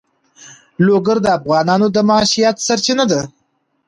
لوگر 0.85 1.17
د 1.23 1.27
افغانانو 1.37 1.87
د 1.91 1.97
معیشت 2.09 2.55
سرچینه 2.67 3.05
ده. 3.11 3.21